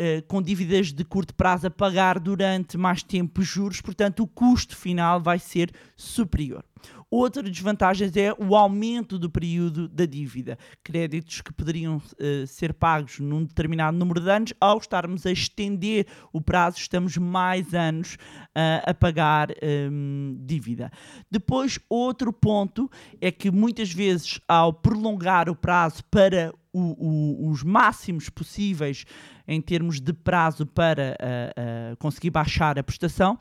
uh, 0.00 0.26
com 0.26 0.40
dívidas 0.40 0.92
de 0.92 1.04
curto 1.04 1.34
prazo 1.34 1.66
a 1.66 1.70
pagar 1.70 2.18
durante 2.18 2.78
mais 2.78 3.02
tempo 3.02 3.42
juros, 3.42 3.80
portanto 3.80 4.22
o 4.22 4.26
custo 4.26 4.76
final 4.76 5.20
vai 5.20 5.38
ser 5.38 5.70
superior. 5.94 6.64
Outra 7.10 7.42
desvantagem 7.42 8.08
é 8.14 8.32
o 8.38 8.54
aumento 8.54 9.18
do 9.18 9.28
período 9.28 9.88
da 9.88 10.06
dívida. 10.06 10.56
Créditos 10.84 11.40
que 11.40 11.52
poderiam 11.52 11.96
uh, 11.96 12.46
ser 12.46 12.72
pagos 12.72 13.18
num 13.18 13.44
determinado 13.44 13.98
número 13.98 14.20
de 14.20 14.30
anos, 14.30 14.54
ao 14.60 14.78
estarmos 14.78 15.26
a 15.26 15.32
estender 15.32 16.06
o 16.32 16.40
prazo, 16.40 16.78
estamos 16.78 17.16
mais 17.16 17.74
anos 17.74 18.14
uh, 18.14 18.88
a 18.90 18.94
pagar 18.94 19.48
um, 19.90 20.38
dívida. 20.40 20.88
Depois, 21.28 21.80
outro 21.88 22.32
ponto 22.32 22.88
é 23.20 23.32
que 23.32 23.50
muitas 23.50 23.92
vezes, 23.92 24.40
ao 24.46 24.72
prolongar 24.72 25.50
o 25.50 25.56
prazo 25.56 26.04
para 26.12 26.54
o, 26.72 26.80
o, 26.80 27.50
os 27.50 27.62
máximos 27.62 28.28
possíveis 28.28 29.04
em 29.46 29.60
termos 29.60 30.00
de 30.00 30.12
prazo 30.12 30.66
para 30.66 31.16
uh, 31.20 31.96
conseguir 31.96 32.30
baixar 32.30 32.78
a 32.78 32.82
prestação, 32.82 33.38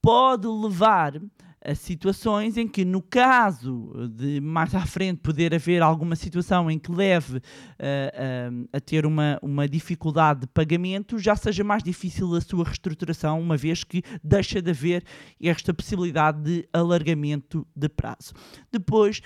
pode 0.00 0.46
levar 0.46 1.20
a 1.64 1.74
situações 1.74 2.58
em 2.58 2.68
que, 2.68 2.84
no 2.84 3.00
caso 3.00 3.90
de 4.14 4.38
mais 4.38 4.74
à 4.74 4.84
frente 4.84 5.20
poder 5.20 5.54
haver 5.54 5.80
alguma 5.80 6.14
situação 6.14 6.70
em 6.70 6.78
que 6.78 6.92
leve 6.92 7.38
uh, 7.38 7.40
uh, 7.40 8.68
a 8.70 8.80
ter 8.80 9.06
uma, 9.06 9.38
uma 9.40 9.66
dificuldade 9.66 10.40
de 10.40 10.46
pagamento, 10.48 11.18
já 11.18 11.34
seja 11.34 11.64
mais 11.64 11.82
difícil 11.82 12.34
a 12.34 12.40
sua 12.42 12.64
reestruturação, 12.64 13.40
uma 13.40 13.56
vez 13.56 13.82
que 13.82 14.02
deixa 14.22 14.60
de 14.60 14.70
haver 14.70 15.04
esta 15.42 15.72
possibilidade 15.72 16.42
de 16.42 16.68
alargamento 16.70 17.66
de 17.74 17.88
prazo. 17.88 18.34
Depois, 18.70 19.22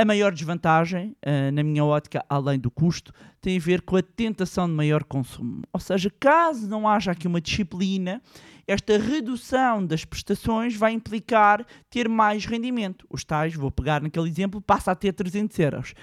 a 0.00 0.04
maior 0.06 0.32
desvantagem, 0.32 1.14
uh, 1.26 1.52
na 1.52 1.62
minha 1.62 1.84
ótica, 1.84 2.24
além 2.26 2.58
do 2.58 2.70
custo, 2.70 3.12
tem 3.38 3.58
a 3.58 3.60
ver 3.60 3.82
com 3.82 3.96
a 3.96 4.02
tentação 4.02 4.66
de 4.66 4.72
maior 4.72 5.04
consumo. 5.04 5.62
Ou 5.70 5.78
seja, 5.78 6.10
caso 6.18 6.66
não 6.66 6.88
haja 6.88 7.10
aqui 7.10 7.26
uma 7.26 7.38
disciplina, 7.38 8.22
esta 8.66 8.96
redução 8.96 9.84
das 9.84 10.06
prestações 10.06 10.74
vai 10.74 10.92
implicar 10.92 11.66
ter 11.90 12.08
mais 12.08 12.46
rendimento. 12.46 13.06
Os 13.10 13.24
tais, 13.24 13.54
vou 13.54 13.70
pegar 13.70 14.00
naquele 14.00 14.26
exemplo, 14.26 14.58
passa 14.62 14.90
a 14.90 14.94
ter 14.94 15.12
300 15.12 15.58
euros. 15.58 15.94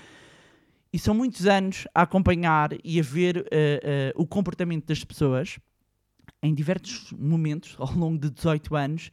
E 0.93 0.99
são 0.99 1.15
muitos 1.15 1.47
anos 1.47 1.87
a 1.95 2.03
acompanhar 2.03 2.69
e 2.83 2.99
a 2.99 3.03
ver 3.03 3.37
uh, 3.37 3.41
uh, 3.41 4.21
o 4.21 4.27
comportamento 4.27 4.85
das 4.85 5.03
pessoas 5.03 5.57
em 6.43 6.53
diversos 6.53 7.11
momentos 7.13 7.75
ao 7.79 7.91
longo 7.93 8.19
de 8.19 8.29
18 8.29 8.75
anos, 8.75 9.09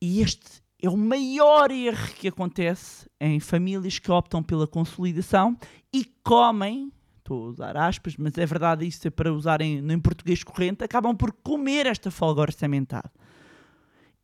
e 0.00 0.20
este 0.20 0.62
é 0.80 0.88
o 0.88 0.96
maior 0.96 1.70
erro 1.70 2.08
que 2.14 2.28
acontece 2.28 3.08
em 3.20 3.40
famílias 3.40 3.98
que 3.98 4.10
optam 4.10 4.42
pela 4.42 4.66
consolidação 4.66 5.56
e 5.92 6.04
comem 6.22 6.92
estou 7.26 7.46
a 7.46 7.48
usar 7.48 7.76
aspas, 7.76 8.16
mas 8.16 8.38
é 8.38 8.46
verdade 8.46 8.86
isso 8.86 9.06
é 9.06 9.10
para 9.10 9.32
usar 9.32 9.60
em, 9.60 9.98
português 9.98 10.44
corrente, 10.44 10.84
acabam 10.84 11.14
por 11.16 11.32
comer 11.32 11.86
esta 11.86 12.08
folga 12.10 12.40
orçamental. 12.42 13.02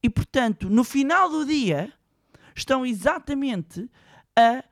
E, 0.01 0.09
portanto, 0.09 0.71
no 0.71 0.85
final 0.85 1.29
do 1.29 1.45
dia, 1.45 1.93
estão 2.55 2.87
exatamente 2.87 3.91
a 4.37 4.65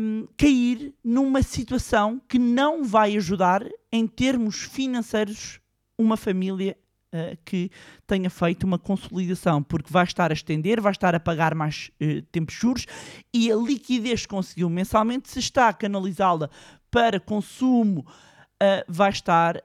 um, 0.00 0.26
cair 0.36 0.94
numa 1.02 1.42
situação 1.42 2.20
que 2.28 2.38
não 2.38 2.84
vai 2.84 3.16
ajudar 3.16 3.66
em 3.90 4.06
termos 4.06 4.62
financeiros 4.62 5.60
uma 5.96 6.16
família 6.16 6.76
uh, 7.12 7.36
que 7.44 7.70
tenha 8.06 8.30
feito 8.30 8.64
uma 8.64 8.78
consolidação, 8.78 9.62
porque 9.62 9.92
vai 9.92 10.04
estar 10.04 10.30
a 10.30 10.34
estender, 10.34 10.80
vai 10.80 10.92
estar 10.92 11.14
a 11.14 11.20
pagar 11.20 11.54
mais 11.54 11.90
uh, 12.00 12.22
tempos 12.32 12.54
juros 12.54 12.86
e 13.32 13.50
a 13.50 13.56
liquidez 13.56 14.22
que 14.22 14.28
conseguiu 14.28 14.68
mensalmente, 14.68 15.30
se 15.30 15.38
está 15.38 15.68
a 15.68 15.72
canalizá-la 15.72 16.48
para 16.90 17.20
consumo 17.20 18.00
uh, 18.00 18.84
vai 18.88 19.10
estar, 19.10 19.56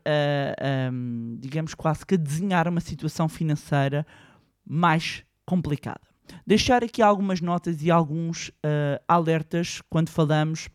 um, 0.92 1.38
digamos, 1.40 1.74
quase 1.74 2.06
que 2.06 2.16
a 2.16 2.18
desenhar 2.18 2.68
uma 2.68 2.82
situação 2.82 3.28
financeira 3.28 4.06
mais 4.66 5.24
complicada. 5.46 6.02
Deixar 6.46 6.84
aqui 6.84 7.02
algumas 7.02 7.40
notas 7.40 7.82
e 7.82 7.90
alguns 7.90 8.52
alertas 9.08 9.82
quando 9.90 10.10
falamos 10.10 10.68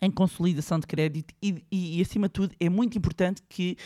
em 0.00 0.10
consolidação 0.10 0.78
de 0.78 0.86
crédito 0.86 1.34
e, 1.42 1.64
e, 1.70 1.98
e, 1.98 2.02
acima 2.02 2.28
de 2.28 2.32
tudo, 2.34 2.54
é 2.60 2.68
muito 2.68 2.96
importante 2.96 3.42
que 3.48 3.76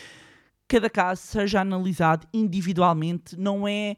cada 0.69 0.89
caso 0.89 1.23
seja 1.23 1.59
analisado 1.59 2.27
individualmente, 2.31 3.35
não 3.35 3.67
é 3.67 3.95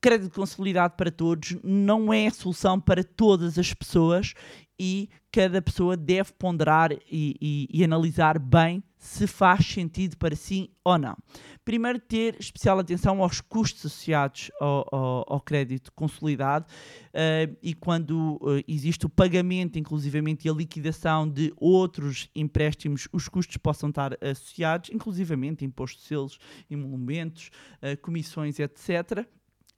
crédito 0.00 0.34
consolidado 0.34 0.94
para 0.96 1.12
todos, 1.12 1.56
não 1.62 2.12
é 2.12 2.28
solução 2.28 2.80
para 2.80 3.04
todas 3.04 3.56
as 3.56 3.72
pessoas 3.72 4.34
e 4.84 5.08
cada 5.30 5.62
pessoa 5.62 5.96
deve 5.96 6.32
ponderar 6.32 6.90
e, 6.92 6.98
e, 7.40 7.68
e, 7.72 7.84
analisar 7.84 8.36
bem 8.36 8.82
se 8.98 9.28
faz 9.28 9.64
sentido 9.64 10.16
para 10.16 10.34
si 10.34 10.72
ou 10.84 10.98
não. 10.98 11.16
Primeiro, 11.64 12.00
ter 12.00 12.34
especial 12.40 12.80
atenção 12.80 13.22
aos 13.22 13.40
custos 13.40 13.86
associados 13.86 14.50
ao, 14.60 14.84
ao, 14.90 15.34
ao 15.34 15.40
crédito 15.40 15.92
consolidado 15.92 16.66
uh, 16.66 17.56
e 17.62 17.74
quando 17.74 18.40
uh, 18.42 18.60
existe 18.66 19.06
o 19.06 19.08
pagamento, 19.08 19.78
inclusivamente, 19.78 20.48
e 20.48 20.50
a 20.50 20.54
liquidação 20.54 21.28
de 21.28 21.54
outros 21.56 22.28
empréstimos, 22.34 23.06
os 23.12 23.28
custos 23.28 23.56
possam 23.58 23.88
estar 23.88 24.18
associados, 24.20 24.90
inclusivamente 24.90 25.64
imposto 25.64 26.00
de 26.00 26.08
selos, 26.08 26.38
emolumentos, 26.68 27.50
uh, 27.80 27.96
comissões, 28.02 28.58
etc 28.58 29.28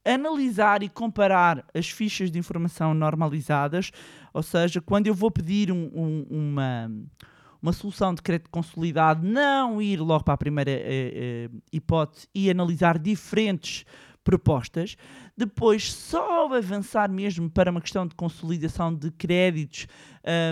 analisar 0.04 0.82
e 0.82 0.88
comparar 0.88 1.64
as 1.74 1.88
fichas 1.88 2.30
de 2.30 2.38
informação 2.38 2.92
normalizadas, 2.94 3.90
ou 4.32 4.42
seja, 4.42 4.80
quando 4.80 5.06
eu 5.06 5.14
vou 5.14 5.30
pedir 5.30 5.72
um, 5.72 5.90
um, 5.94 6.26
uma, 6.30 6.90
uma 7.62 7.72
solução 7.72 8.14
de 8.14 8.20
crédito 8.20 8.50
consolidado, 8.50 9.26
não 9.26 9.80
ir 9.80 9.98
logo 10.00 10.24
para 10.24 10.34
a 10.34 10.38
primeira 10.38 10.70
eh, 10.70 10.80
eh, 10.84 11.50
hipótese 11.72 12.28
e 12.34 12.50
analisar 12.50 12.98
diferentes 12.98 13.84
propostas. 14.24 14.96
Depois, 15.36 15.92
só 15.92 16.52
avançar 16.52 17.10
mesmo 17.10 17.50
para 17.50 17.70
uma 17.70 17.80
questão 17.80 18.06
de 18.06 18.14
consolidação 18.14 18.94
de 18.94 19.10
créditos, 19.10 19.86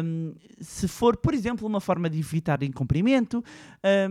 um, 0.04 0.34
se 0.60 0.86
for, 0.86 1.16
por 1.16 1.32
exemplo, 1.32 1.66
uma 1.66 1.80
forma 1.80 2.10
de 2.10 2.18
evitar 2.18 2.62
incumprimento, 2.62 3.42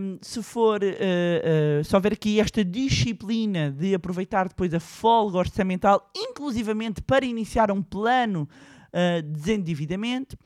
um, 0.00 0.18
se 0.20 0.42
for, 0.42 0.82
uh, 0.82 1.80
uh, 1.80 1.84
se 1.84 1.94
houver 1.94 2.14
aqui 2.14 2.40
esta 2.40 2.64
disciplina 2.64 3.70
de 3.70 3.94
aproveitar 3.94 4.48
depois 4.48 4.74
a 4.74 4.80
folga 4.80 5.38
orçamental, 5.38 6.10
inclusivamente 6.16 7.00
para 7.00 7.24
iniciar 7.24 7.70
um 7.70 7.80
plano 7.80 8.48
uh, 8.92 9.22
de 9.22 9.30
desendividamento. 9.30 10.36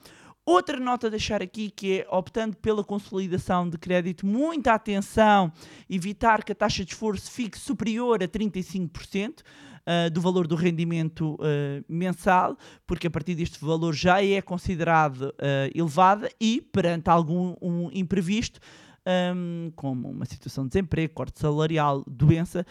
Outra 0.49 0.79
nota 0.79 1.09
a 1.09 1.11
deixar 1.11 1.43
aqui 1.43 1.71
que 1.71 2.03
é, 2.03 2.07
optando 2.09 2.57
pela 2.59 2.85
consolidação 2.85 3.69
de 3.69 3.77
crédito, 3.77 4.25
muita 4.25 4.75
atenção, 4.75 5.53
evitar 5.91 6.45
que 6.45 6.53
a 6.53 6.55
taxa 6.55 6.85
de 6.85 6.93
esforço 6.93 7.29
fique 7.33 7.59
superior 7.59 8.23
a 8.23 8.29
35%. 8.29 9.41
Uh, 9.89 10.11
do 10.11 10.21
valor 10.21 10.49
do 10.49 10.57
rendimento 10.57 11.35
uh, 11.35 11.85
mensal, 11.89 12.59
porque 12.85 13.07
a 13.07 13.11
partir 13.11 13.37
deste 13.37 13.65
valor 13.65 13.95
já 13.95 14.21
é 14.21 14.43
considerado 14.43 15.27
uh, 15.27 15.71
elevada 15.73 16.29
e, 16.41 16.61
perante 16.61 17.09
algum 17.09 17.55
um 17.63 17.89
imprevisto, 17.93 18.59
um, 19.07 19.71
como 19.77 20.11
uma 20.11 20.25
situação 20.25 20.65
de 20.65 20.71
desemprego, 20.71 21.15
corte 21.15 21.39
salarial, 21.39 22.03
doença, 22.05 22.67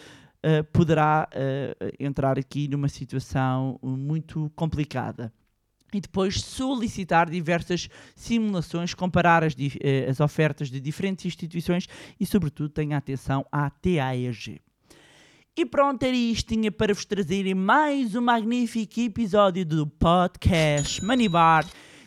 poderá 0.74 1.28
entrar 1.98 2.38
aqui 2.38 2.68
numa 2.68 2.88
situação 2.88 3.80
muito 3.82 4.52
complicada 4.56 5.34
e 5.98 6.02
depois 6.02 6.42
solicitar 6.42 7.30
diversas 7.30 7.90
simulações, 8.16 8.94
comparar 8.94 9.44
as, 9.44 9.56
eh, 9.82 10.08
as 10.10 10.20
ofertas 10.20 10.70
de 10.70 10.80
diferentes 10.80 11.26
instituições 11.26 11.88
e, 12.20 12.26
sobretudo, 12.26 12.70
tenha 12.70 12.98
atenção 12.98 13.46
à 13.52 13.70
TAEG. 13.70 14.62
E 15.58 15.66
pronto, 15.66 16.04
era 16.04 16.16
isto 16.16 16.54
tinha 16.54 16.70
para 16.70 16.94
vos 16.94 17.06
trazerem 17.06 17.54
mais 17.54 18.14
um 18.14 18.22
magnífico 18.22 19.00
episódio 19.00 19.66
do 19.66 19.88
podcast 19.88 21.04
Money 21.04 21.30
Bar 21.30 21.66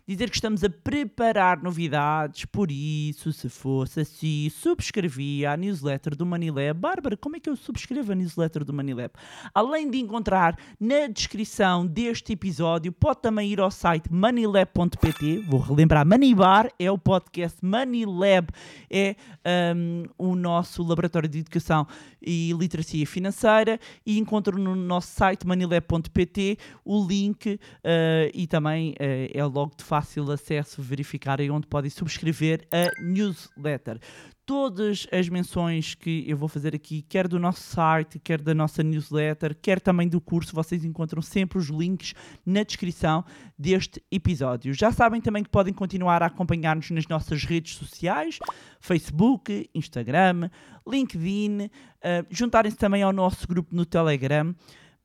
dizer 0.08 0.30
que 0.30 0.36
estamos 0.36 0.64
a 0.64 0.70
preparar 0.70 1.62
novidades, 1.62 2.46
por 2.46 2.70
isso, 2.70 3.30
se 3.30 3.48
fosse 3.48 4.00
assim, 4.00 4.48
subscrevia 4.48 5.52
a 5.52 5.56
newsletter 5.56 6.16
do 6.16 6.24
Manilab. 6.24 6.78
Bárbara, 6.78 7.16
como 7.16 7.36
é 7.36 7.40
que 7.40 7.50
eu 7.50 7.56
subscrevo 7.56 8.12
a 8.12 8.14
newsletter 8.14 8.64
do 8.64 8.72
Manilab? 8.72 9.12
Além 9.54 9.90
de 9.90 9.98
encontrar 9.98 10.56
na 10.80 11.06
descrição 11.08 11.86
deste 11.86 12.32
episódio, 12.32 12.90
pode 12.90 13.20
também 13.20 13.50
ir 13.50 13.60
ao 13.60 13.70
site 13.70 14.10
manilab.pt. 14.10 15.44
Vou 15.46 15.60
relembrar, 15.60 16.06
Manibar 16.06 16.70
é 16.78 16.90
o 16.90 16.96
podcast, 16.96 17.58
Manilab 17.62 18.48
é 18.90 19.14
um, 19.76 20.04
o 20.16 20.34
nosso 20.34 20.82
laboratório 20.82 21.28
de 21.28 21.40
educação 21.40 21.86
e 22.22 22.52
literacia 22.52 23.06
financeira 23.06 23.78
e 24.06 24.18
encontro 24.18 24.58
no 24.58 24.74
nosso 24.74 25.08
site 25.08 25.46
manilab.pt 25.46 26.58
o 26.84 27.06
link 27.06 27.54
uh, 27.54 27.58
e 28.32 28.46
também 28.46 28.92
uh, 28.92 29.30
é 29.32 29.44
logo 29.44 29.74
de 29.76 29.84
fácil 29.98 30.30
acesso 30.30 30.80
verificarem 30.80 31.50
onde 31.50 31.66
podem 31.66 31.90
subscrever 31.90 32.66
a 32.70 33.02
newsletter 33.02 33.98
todas 34.46 35.06
as 35.12 35.28
menções 35.28 35.94
que 35.94 36.24
eu 36.26 36.34
vou 36.34 36.48
fazer 36.48 36.74
aqui, 36.74 37.02
quer 37.02 37.28
do 37.28 37.38
nosso 37.38 37.60
site, 37.60 38.18
quer 38.18 38.40
da 38.40 38.54
nossa 38.54 38.82
newsletter, 38.82 39.54
quer 39.60 39.78
também 39.78 40.08
do 40.08 40.22
curso, 40.22 40.54
vocês 40.54 40.86
encontram 40.86 41.20
sempre 41.20 41.58
os 41.58 41.66
links 41.66 42.14
na 42.46 42.62
descrição 42.62 43.22
deste 43.58 44.02
episódio. 44.10 44.72
Já 44.72 44.90
sabem 44.90 45.20
também 45.20 45.42
que 45.42 45.50
podem 45.50 45.74
continuar 45.74 46.22
a 46.22 46.26
acompanhar-nos 46.26 46.90
nas 46.90 47.06
nossas 47.06 47.44
redes 47.44 47.74
sociais, 47.74 48.38
Facebook, 48.80 49.68
Instagram, 49.74 50.48
LinkedIn, 50.86 51.64
uh, 51.64 52.26
juntarem-se 52.30 52.78
também 52.78 53.02
ao 53.02 53.12
nosso 53.12 53.46
grupo 53.46 53.76
no 53.76 53.84
Telegram. 53.84 54.54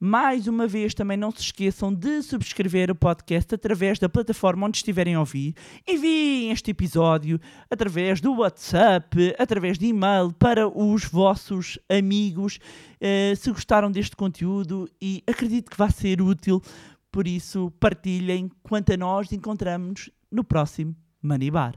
Mais 0.06 0.50
uma 0.50 0.68
vez, 0.68 0.94
também 0.94 1.16
não 1.16 1.32
se 1.32 1.40
esqueçam 1.40 1.94
de 1.94 2.22
subscrever 2.22 2.92
o 2.92 2.96
podcast 2.96 3.56
através 3.56 3.98
da 4.00 4.10
plataforma 4.10 4.68
onde 4.68 4.76
estiverem 4.76 5.16
a 5.16 5.22
ouvir. 5.22 5.56
Enviem 5.88 6.52
este 6.52 6.72
episódio 6.72 7.40
através 7.72 8.20
do 8.20 8.34
WhatsApp, 8.34 9.34
através 9.40 9.78
de 9.78 9.86
e-mail 9.86 10.34
para 10.34 10.68
os 10.68 11.06
vossos 11.06 11.80
amigos. 11.90 12.60
Uh, 13.00 13.34
se 13.34 13.50
gostaram 13.50 13.90
deste 13.90 14.14
conteúdo 14.14 14.90
e 15.02 15.24
acredito 15.26 15.72
que 15.72 15.78
vai 15.78 15.90
ser 15.90 16.22
útil, 16.22 16.62
por 17.10 17.26
isso 17.26 17.72
partilhem. 17.80 18.52
Quanto 18.62 18.92
a 18.92 18.98
nós, 18.98 19.32
encontramos-nos 19.32 20.12
no 20.30 20.44
próximo 20.44 20.94
Money 21.22 21.50
Bar. 21.50 21.76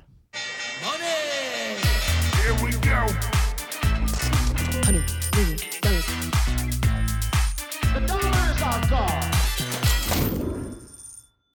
Here 2.42 2.60
we 2.60 2.72
go. 2.72 3.06
Honey, 4.84 5.04